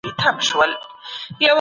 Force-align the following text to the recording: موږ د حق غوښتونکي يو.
موږ 0.05 0.15
د 0.17 0.21
حق 0.25 0.37
غوښتونکي 0.39 1.43
يو. 1.43 1.49